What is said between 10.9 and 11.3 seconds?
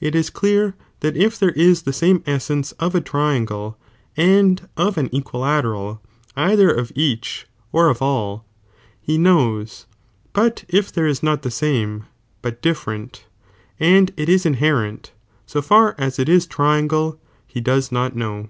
there is